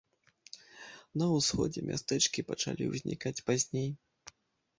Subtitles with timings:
[1.21, 3.89] На ўсходзе мястэчкі пачалі ўзнікаць пазней.